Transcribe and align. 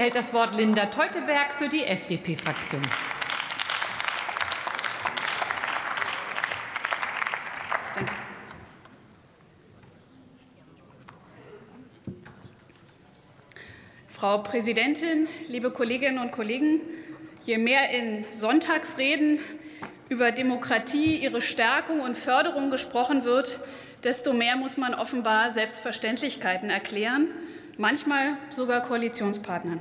Hält 0.00 0.14
das 0.14 0.32
Wort 0.32 0.54
Linda 0.54 0.86
Teuteberg 0.86 1.52
für 1.52 1.68
die 1.68 1.84
FDP-Fraktion. 1.84 2.80
Frau 14.08 14.38
Präsidentin, 14.38 15.28
liebe 15.48 15.70
Kolleginnen 15.70 16.18
und 16.18 16.32
Kollegen! 16.32 16.80
Je 17.42 17.58
mehr 17.58 17.90
in 17.90 18.24
Sonntagsreden 18.32 19.38
über 20.08 20.32
Demokratie, 20.32 21.16
ihre 21.16 21.42
Stärkung 21.42 22.00
und 22.00 22.16
Förderung 22.16 22.70
gesprochen 22.70 23.24
wird, 23.24 23.60
desto 24.02 24.32
mehr 24.32 24.56
muss 24.56 24.78
man 24.78 24.94
offenbar 24.94 25.50
Selbstverständlichkeiten 25.50 26.70
erklären 26.70 27.28
manchmal 27.76 28.36
sogar 28.50 28.82
Koalitionspartnern. 28.82 29.80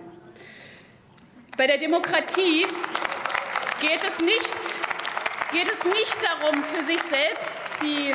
Bei 1.58 1.68
der 1.68 1.78
Demokratie 1.78 2.66
geht 3.82 4.04
es 4.06 4.20
nicht, 4.22 4.56
geht 5.52 5.70
es 5.72 5.84
nicht 5.84 6.18
darum, 6.24 6.64
für 6.64 6.84
sich 6.84 7.02
selbst 7.02 7.62
die 7.82 8.14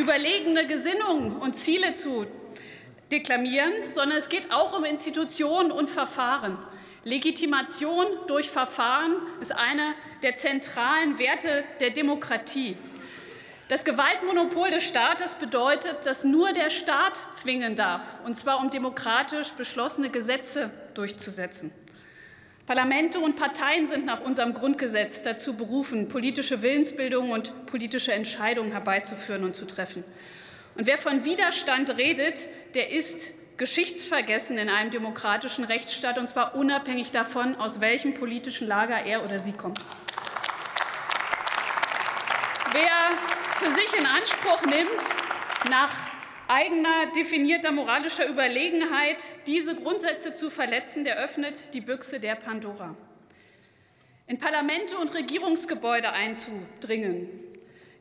überlegene 0.00 0.66
Gesinnung 0.66 1.36
und 1.40 1.54
Ziele 1.54 1.92
zu 1.92 2.26
deklamieren, 3.10 3.72
sondern 3.90 4.18
es 4.18 4.28
geht 4.28 4.52
auch 4.52 4.76
um 4.76 4.84
Institutionen 4.84 5.70
und 5.72 5.90
Verfahren. 5.90 6.58
Legitimation 7.04 8.06
durch 8.26 8.50
Verfahren 8.50 9.14
ist 9.40 9.52
einer 9.52 9.94
der 10.22 10.36
zentralen 10.36 11.18
Werte 11.18 11.64
der 11.80 11.90
Demokratie. 11.90 12.76
Das 13.68 13.84
Gewaltmonopol 13.84 14.70
des 14.70 14.84
Staates 14.84 15.36
bedeutet, 15.36 16.04
dass 16.04 16.22
nur 16.22 16.52
der 16.52 16.68
Staat 16.68 17.18
zwingen 17.34 17.76
darf, 17.76 18.02
und 18.24 18.34
zwar 18.34 18.60
um 18.60 18.68
demokratisch 18.68 19.52
beschlossene 19.52 20.10
Gesetze 20.10 20.70
durchzusetzen. 20.92 21.72
Parlamente 22.66 23.18
und 23.20 23.36
Parteien 23.36 23.86
sind 23.86 24.04
nach 24.04 24.20
unserem 24.20 24.52
Grundgesetz 24.52 25.22
dazu 25.22 25.54
berufen, 25.54 26.08
politische 26.08 26.60
Willensbildung 26.60 27.30
und 27.30 27.66
politische 27.66 28.12
Entscheidungen 28.12 28.72
herbeizuführen 28.72 29.44
und 29.44 29.54
zu 29.54 29.66
treffen. 29.66 30.04
Und 30.74 30.86
wer 30.86 30.98
von 30.98 31.24
Widerstand 31.24 31.96
redet, 31.96 32.48
der 32.74 32.90
ist 32.90 33.34
geschichtsvergessen 33.56 34.58
in 34.58 34.68
einem 34.68 34.90
demokratischen 34.90 35.64
Rechtsstaat, 35.64 36.18
und 36.18 36.26
zwar 36.26 36.54
unabhängig 36.54 37.12
davon, 37.12 37.54
aus 37.56 37.80
welchem 37.80 38.12
politischen 38.12 38.66
Lager 38.66 39.04
er 39.04 39.24
oder 39.24 39.38
sie 39.38 39.52
kommt. 39.52 39.80
Wer 42.72 43.43
für 43.54 43.70
sich 43.70 43.96
in 43.96 44.04
Anspruch 44.04 44.62
nimmt, 44.62 45.70
nach 45.70 45.90
eigener 46.48 47.06
definierter 47.14 47.70
moralischer 47.72 48.26
Überlegenheit 48.26 49.22
diese 49.46 49.76
Grundsätze 49.76 50.34
zu 50.34 50.50
verletzen, 50.50 51.04
der 51.04 51.16
öffnet 51.16 51.72
die 51.72 51.80
Büchse 51.80 52.18
der 52.18 52.34
Pandora. 52.34 52.96
In 54.26 54.38
Parlamente 54.38 54.98
und 54.98 55.14
Regierungsgebäude 55.14 56.10
einzudringen, 56.12 57.28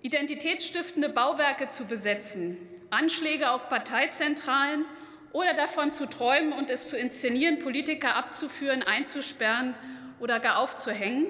identitätsstiftende 0.02 1.10
Bauwerke 1.10 1.68
zu 1.68 1.86
besetzen, 1.86 2.58
Anschläge 2.90 3.52
auf 3.52 3.70
Parteizentralen 3.70 4.86
oder 5.34 5.54
davon 5.54 5.92
zu 5.92 6.08
träumen 6.08 6.54
und 6.54 6.70
es 6.70 6.90
zu 6.90 6.98
inszenieren, 6.98 7.60
Politiker 7.60 8.16
abzuführen, 8.16 8.84
einzusperren 8.84 9.76
oder 10.20 10.40
gar 10.40 10.58
aufzuhängen, 10.58 11.28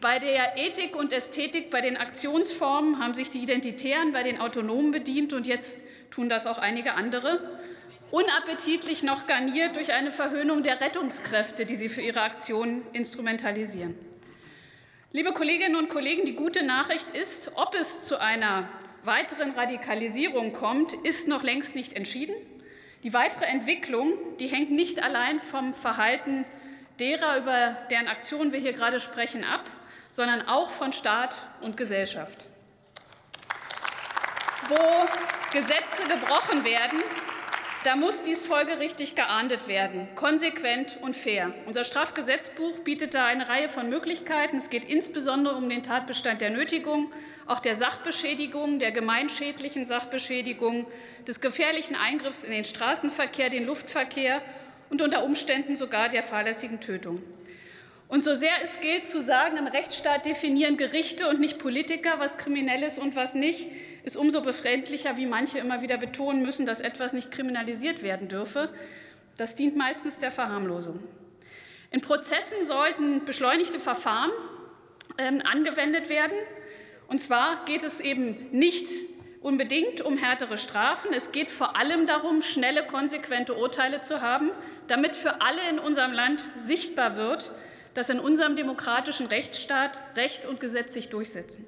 bei 0.00 0.18
der 0.18 0.56
Ethik 0.56 0.94
und 0.96 1.12
Ästhetik, 1.12 1.70
bei 1.70 1.80
den 1.80 1.96
Aktionsformen 1.96 2.98
haben 2.98 3.14
sich 3.14 3.30
die 3.30 3.40
Identitären 3.40 4.12
bei 4.12 4.22
den 4.22 4.40
Autonomen 4.40 4.90
bedient 4.90 5.32
und 5.32 5.46
jetzt 5.46 5.82
tun 6.10 6.28
das 6.28 6.46
auch 6.46 6.58
einige 6.58 6.94
andere. 6.94 7.58
Unappetitlich 8.10 9.02
noch 9.02 9.26
garniert 9.26 9.76
durch 9.76 9.92
eine 9.92 10.12
Verhöhnung 10.12 10.62
der 10.62 10.80
Rettungskräfte, 10.80 11.66
die 11.66 11.76
sie 11.76 11.88
für 11.88 12.02
ihre 12.02 12.22
Aktionen 12.22 12.82
instrumentalisieren. 12.92 13.96
Liebe 15.12 15.32
Kolleginnen 15.32 15.76
und 15.76 15.88
Kollegen, 15.88 16.24
die 16.24 16.34
gute 16.34 16.62
Nachricht 16.62 17.10
ist, 17.10 17.50
ob 17.54 17.74
es 17.74 18.04
zu 18.04 18.20
einer 18.20 18.68
weiteren 19.02 19.52
Radikalisierung 19.52 20.52
kommt, 20.52 20.92
ist 20.92 21.26
noch 21.26 21.42
längst 21.42 21.74
nicht 21.74 21.94
entschieden. 21.94 22.34
Die 23.02 23.12
weitere 23.12 23.46
Entwicklung, 23.46 24.12
die 24.38 24.48
hängt 24.48 24.70
nicht 24.70 25.02
allein 25.02 25.40
vom 25.40 25.74
Verhalten 25.74 26.44
derer, 26.98 27.38
über 27.38 27.76
deren 27.90 28.08
Aktionen 28.08 28.52
wir 28.52 28.60
hier 28.60 28.72
gerade 28.72 29.00
sprechen, 29.00 29.44
ab, 29.44 29.70
sondern 30.16 30.48
auch 30.48 30.70
von 30.70 30.94
Staat 30.94 31.46
und 31.60 31.76
Gesellschaft. 31.76 32.46
Wo 34.66 34.74
Gesetze 35.52 36.04
gebrochen 36.08 36.64
werden, 36.64 37.00
da 37.84 37.96
muss 37.96 38.22
dies 38.22 38.42
folgerichtig 38.42 39.14
geahndet 39.14 39.68
werden, 39.68 40.08
konsequent 40.14 40.98
und 41.02 41.14
fair. 41.14 41.52
Unser 41.66 41.84
Strafgesetzbuch 41.84 42.78
bietet 42.78 43.14
da 43.14 43.26
eine 43.26 43.46
Reihe 43.50 43.68
von 43.68 43.90
Möglichkeiten. 43.90 44.56
Es 44.56 44.70
geht 44.70 44.86
insbesondere 44.86 45.54
um 45.54 45.68
den 45.68 45.82
Tatbestand 45.82 46.40
der 46.40 46.48
Nötigung, 46.48 47.10
auch 47.44 47.60
der 47.60 47.74
Sachbeschädigung, 47.74 48.78
der 48.78 48.92
gemeinschädlichen 48.92 49.84
Sachbeschädigung, 49.84 50.86
des 51.28 51.42
gefährlichen 51.42 51.94
Eingriffs 51.94 52.42
in 52.42 52.52
den 52.52 52.64
Straßenverkehr, 52.64 53.50
den 53.50 53.66
Luftverkehr 53.66 54.40
und 54.88 55.02
unter 55.02 55.24
Umständen 55.24 55.76
sogar 55.76 56.08
der 56.08 56.22
fahrlässigen 56.22 56.80
Tötung. 56.80 57.22
Und 58.08 58.22
so 58.22 58.34
sehr 58.34 58.52
es 58.62 58.80
gilt 58.80 59.04
zu 59.04 59.20
sagen, 59.20 59.56
im 59.56 59.66
Rechtsstaat 59.66 60.26
definieren 60.26 60.76
Gerichte 60.76 61.28
und 61.28 61.40
nicht 61.40 61.58
Politiker, 61.58 62.14
was 62.18 62.38
kriminell 62.38 62.84
ist 62.84 62.98
und 62.98 63.16
was 63.16 63.34
nicht, 63.34 63.68
ist 64.04 64.16
umso 64.16 64.42
befremdlicher, 64.42 65.16
wie 65.16 65.26
manche 65.26 65.58
immer 65.58 65.82
wieder 65.82 65.98
betonen 65.98 66.42
müssen, 66.42 66.66
dass 66.66 66.80
etwas 66.80 67.12
nicht 67.12 67.32
kriminalisiert 67.32 68.02
werden 68.02 68.28
dürfe. 68.28 68.70
Das 69.36 69.56
dient 69.56 69.76
meistens 69.76 70.18
der 70.18 70.30
Verharmlosung. 70.30 71.02
In 71.90 72.00
Prozessen 72.00 72.64
sollten 72.64 73.24
beschleunigte 73.24 73.80
Verfahren 73.80 74.30
äh, 75.16 75.40
angewendet 75.42 76.08
werden. 76.08 76.36
Und 77.08 77.18
zwar 77.18 77.64
geht 77.64 77.82
es 77.82 78.00
eben 78.00 78.50
nicht 78.52 78.88
unbedingt 79.40 80.00
um 80.00 80.16
härtere 80.16 80.58
Strafen. 80.58 81.12
Es 81.12 81.32
geht 81.32 81.50
vor 81.50 81.76
allem 81.76 82.06
darum, 82.06 82.42
schnelle, 82.42 82.84
konsequente 82.84 83.54
Urteile 83.54 84.00
zu 84.00 84.20
haben, 84.20 84.50
damit 84.88 85.16
für 85.16 85.40
alle 85.40 85.60
in 85.70 85.78
unserem 85.78 86.12
Land 86.12 86.50
sichtbar 86.56 87.16
wird, 87.16 87.52
dass 87.96 88.10
in 88.10 88.20
unserem 88.20 88.56
demokratischen 88.56 89.26
Rechtsstaat 89.26 89.98
Recht 90.16 90.44
und 90.44 90.60
Gesetz 90.60 90.94
sich 90.94 91.08
durchsetzen. 91.08 91.64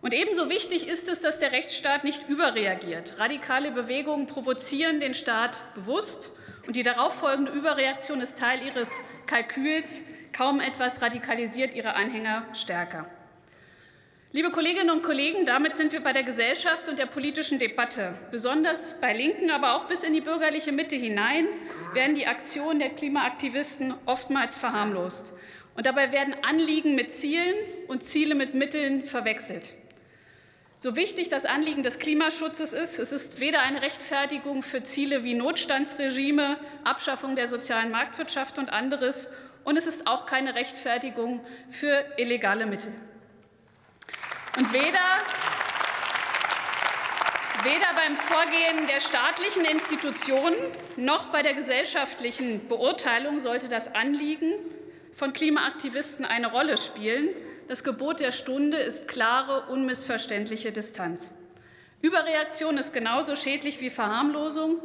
Und 0.00 0.12
ebenso 0.14 0.50
wichtig 0.50 0.88
ist 0.88 1.08
es, 1.08 1.20
dass 1.20 1.38
der 1.38 1.52
Rechtsstaat 1.52 2.02
nicht 2.02 2.28
überreagiert. 2.28 3.20
Radikale 3.20 3.70
Bewegungen 3.70 4.26
provozieren 4.26 4.98
den 4.98 5.14
Staat 5.14 5.58
bewusst 5.74 6.32
und 6.66 6.76
die 6.76 6.82
darauffolgende 6.82 7.52
Überreaktion 7.52 8.20
ist 8.20 8.38
Teil 8.38 8.62
ihres 8.66 8.90
Kalküls. 9.26 10.02
Kaum 10.32 10.60
etwas 10.60 11.02
radikalisiert 11.02 11.74
ihre 11.74 11.94
Anhänger 11.94 12.46
stärker. 12.54 13.06
Liebe 14.34 14.50
Kolleginnen 14.50 14.88
und 14.88 15.02
Kollegen, 15.02 15.44
damit 15.44 15.76
sind 15.76 15.92
wir 15.92 16.00
bei 16.00 16.14
der 16.14 16.22
Gesellschaft 16.22 16.88
und 16.88 16.98
der 16.98 17.04
politischen 17.04 17.58
Debatte. 17.58 18.14
Besonders 18.30 18.98
bei 18.98 19.12
Linken, 19.12 19.50
aber 19.50 19.74
auch 19.74 19.84
bis 19.84 20.04
in 20.04 20.14
die 20.14 20.22
bürgerliche 20.22 20.72
Mitte 20.72 20.96
hinein 20.96 21.46
werden 21.92 22.14
die 22.14 22.26
Aktionen 22.26 22.78
der 22.78 22.88
Klimaaktivisten 22.88 23.92
oftmals 24.06 24.56
verharmlost. 24.56 25.34
Und 25.76 25.84
dabei 25.84 26.12
werden 26.12 26.34
Anliegen 26.40 26.94
mit 26.94 27.10
Zielen 27.10 27.54
und 27.88 28.02
Ziele 28.02 28.34
mit 28.34 28.54
Mitteln 28.54 29.04
verwechselt. 29.04 29.74
So 30.76 30.96
wichtig 30.96 31.28
das 31.28 31.44
Anliegen 31.44 31.82
des 31.82 31.98
Klimaschutzes 31.98 32.72
ist, 32.72 32.98
es 32.98 33.12
ist 33.12 33.38
weder 33.38 33.60
eine 33.60 33.82
Rechtfertigung 33.82 34.62
für 34.62 34.82
Ziele 34.82 35.24
wie 35.24 35.34
Notstandsregime, 35.34 36.56
Abschaffung 36.84 37.36
der 37.36 37.48
sozialen 37.48 37.90
Marktwirtschaft 37.90 38.58
und 38.58 38.70
anderes, 38.70 39.28
und 39.64 39.76
es 39.76 39.86
ist 39.86 40.06
auch 40.06 40.24
keine 40.24 40.54
Rechtfertigung 40.54 41.44
für 41.68 42.02
illegale 42.16 42.64
Mittel. 42.64 42.92
Und 44.58 44.70
weder, 44.74 45.00
weder 47.62 47.86
beim 47.94 48.16
Vorgehen 48.16 48.86
der 48.86 49.00
staatlichen 49.00 49.64
Institutionen 49.64 50.54
noch 50.96 51.28
bei 51.28 51.40
der 51.40 51.54
gesellschaftlichen 51.54 52.68
Beurteilung 52.68 53.38
sollte 53.38 53.68
das 53.68 53.94
Anliegen 53.94 54.52
von 55.14 55.32
Klimaaktivisten 55.32 56.26
eine 56.26 56.52
Rolle 56.52 56.76
spielen. 56.76 57.30
Das 57.68 57.82
Gebot 57.82 58.20
der 58.20 58.30
Stunde 58.30 58.76
ist 58.76 59.08
klare, 59.08 59.70
unmissverständliche 59.70 60.70
Distanz. 60.70 61.32
Überreaktion 62.02 62.76
ist 62.76 62.92
genauso 62.92 63.36
schädlich 63.36 63.80
wie 63.80 63.88
Verharmlosung 63.88 64.82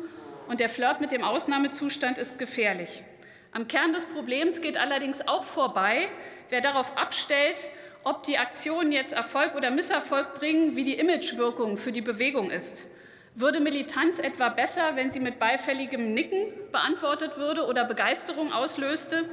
und 0.48 0.62
der 0.62 0.70
Flirt 0.70 1.02
mit 1.02 1.12
dem 1.12 1.26
Ausnahmezustand 1.26 2.18
ist 2.18 2.40
gefährlich. 2.40 3.04
Am 3.52 3.68
Kern 3.68 3.92
des 3.92 4.06
Problems 4.06 4.62
geht 4.62 4.78
allerdings 4.78 5.28
auch 5.28 5.44
vorbei, 5.44 6.08
wer 6.50 6.62
darauf 6.62 6.96
abstellt, 6.96 7.70
ob 8.08 8.24
die 8.24 8.38
Aktionen 8.38 8.94
jetzt 8.94 9.12
Erfolg 9.12 9.56
oder 9.56 9.70
Misserfolg 9.70 10.36
bringen, 10.36 10.78
wie 10.78 10.86
die 10.86 10.94
Imagewirkung 10.94 11.76
für 11.76 11.92
die 11.92 12.02
Bewegung 12.02 12.50
ist. 12.50 12.88
Würde 13.36 13.60
Militanz 13.60 14.18
etwa 14.18 14.48
besser, 14.48 14.96
wenn 14.96 15.12
sie 15.12 15.20
mit 15.20 15.40
beifälligem 15.40 16.12
Nicken 16.12 16.48
beantwortet 16.72 17.38
würde 17.38 17.66
oder 17.66 17.84
Begeisterung 17.84 18.54
auslöste? 18.54 19.26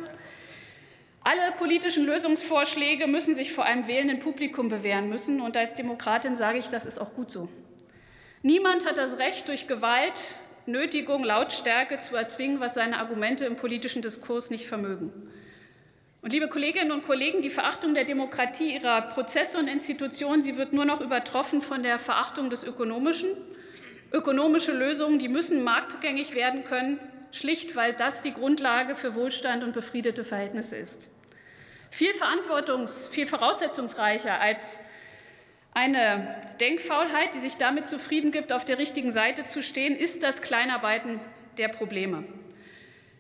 Alle 1.23 1.53
politischen 1.57 2.05
Lösungsvorschläge 2.05 3.07
müssen 3.07 3.35
sich 3.35 3.53
vor 3.53 3.65
einem 3.65 3.87
wählenden 3.87 4.19
Publikum 4.19 4.69
bewähren 4.69 5.09
müssen. 5.09 5.41
Und 5.41 5.57
als 5.57 5.75
Demokratin 5.75 6.35
sage 6.35 6.59
ich, 6.59 6.69
das 6.69 6.85
ist 6.85 6.99
auch 6.99 7.15
gut 7.15 7.31
so. 7.31 7.49
Niemand 8.43 8.87
hat 8.87 8.99
das 8.99 9.19
Recht, 9.19 9.47
durch 9.49 9.69
Gewalt 9.69 10.21
Nötigung, 10.67 11.23
Lautstärke 11.23 11.99
zu 11.99 12.17
erzwingen, 12.17 12.59
was 12.59 12.75
seine 12.75 12.99
Argumente 12.99 13.45
im 13.45 13.55
politischen 13.55 14.03
Diskurs 14.03 14.51
nicht 14.51 14.67
vermögen. 14.67 15.13
Und 16.25 16.33
liebe 16.33 16.49
Kolleginnen 16.49 16.91
und 16.91 17.03
Kollegen, 17.03 17.43
die 17.43 17.51
Verachtung 17.51 17.93
der 17.93 18.05
Demokratie, 18.05 18.77
ihrer 18.77 19.03
Prozesse 19.03 19.59
und 19.59 19.69
Institutionen, 19.69 20.41
sie 20.41 20.57
wird 20.57 20.73
nur 20.73 20.87
noch 20.87 21.03
übertroffen 21.03 21.61
von 21.61 21.83
der 21.83 21.99
Verachtung 21.99 22.49
des 22.49 22.65
Ökonomischen. 22.65 23.29
Ökonomische 24.11 24.73
Lösungen, 24.73 25.19
die 25.19 25.29
müssen 25.29 25.63
marktgängig 25.63 26.35
werden 26.35 26.65
können, 26.65 26.99
schlicht 27.31 27.77
weil 27.77 27.93
das 27.93 28.23
die 28.23 28.33
Grundlage 28.33 28.95
für 28.95 29.15
Wohlstand 29.15 29.63
und 29.63 29.75
befriedete 29.75 30.25
Verhältnisse 30.25 30.77
ist. 30.77 31.11
Viel 31.91 32.13
verantwortungs-, 32.13 33.11
viel 33.11 33.27
voraussetzungsreicher 33.27 34.41
als 34.41 34.81
eine 35.75 36.41
Denkfaulheit, 36.59 37.35
die 37.35 37.41
sich 37.41 37.59
damit 37.59 37.87
zufrieden 37.87 38.31
gibt, 38.31 38.51
auf 38.51 38.65
der 38.65 38.79
richtigen 38.79 39.13
Seite 39.13 39.45
zu 39.45 39.63
stehen, 39.63 39.95
ist 39.95 40.23
das 40.23 40.41
Kleinarbeiten 40.41 41.21
der 41.59 41.69
Probleme. 41.69 42.25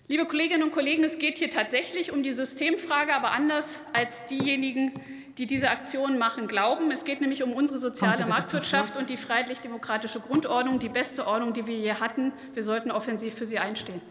Liebe 0.06 0.26
Kolleginnen 0.26 0.62
und 0.62 0.70
Kollegen, 0.70 1.02
es 1.02 1.18
geht 1.18 1.38
hier 1.38 1.48
tatsächlich 1.48 2.12
um 2.12 2.22
die 2.22 2.34
Systemfrage, 2.34 3.14
aber 3.14 3.30
anders 3.30 3.80
als 3.94 4.26
diejenigen, 4.26 4.92
die 5.38 5.46
diese 5.46 5.70
Aktion 5.70 6.18
machen, 6.18 6.46
glauben. 6.46 6.90
Es 6.90 7.06
geht 7.06 7.22
nämlich 7.22 7.42
um 7.42 7.54
unsere 7.54 7.78
soziale 7.78 8.26
Marktwirtschaft 8.26 8.98
und 8.98 9.08
die 9.08 9.16
freiheitlich-demokratische 9.16 10.20
Grundordnung, 10.20 10.78
die 10.78 10.90
beste 10.90 11.26
Ordnung, 11.26 11.54
die 11.54 11.66
wir 11.66 11.78
je 11.78 11.94
hatten. 11.94 12.32
Wir 12.52 12.62
sollten 12.62 12.90
offensiv 12.90 13.34
für 13.34 13.46
sie 13.46 13.58
einstehen. 13.58 14.02